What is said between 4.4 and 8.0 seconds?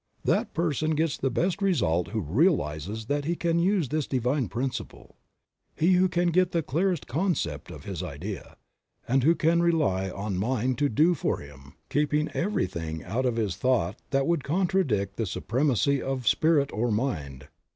principle; he who can get the clearest concept of